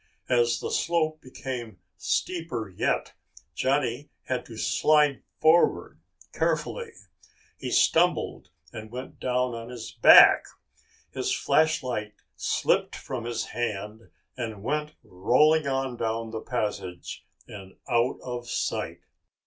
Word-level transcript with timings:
As 0.29 0.59
the 0.59 0.71
slope 0.71 1.21
became 1.21 1.77
steeper 1.95 2.67
yet, 2.67 3.13
Johnny 3.53 4.09
had 4.23 4.47
to 4.47 4.57
slide 4.57 5.21
forward 5.39 5.99
carefully. 6.33 6.93
He 7.55 7.69
stumbled 7.69 8.49
and 8.73 8.89
went 8.89 9.19
down 9.19 9.53
on 9.53 9.69
his 9.69 9.91
back. 9.91 10.45
His 11.11 11.31
flashlight 11.31 12.15
slipped 12.35 12.95
from 12.95 13.25
his 13.25 13.45
hand 13.53 14.09
and 14.35 14.63
went 14.63 14.95
rolling 15.03 15.67
on 15.67 15.97
down 15.97 16.31
the 16.31 16.41
passage 16.41 17.23
and 17.47 17.75
out 17.87 18.17
of 18.23 18.49
sight. 18.49 19.01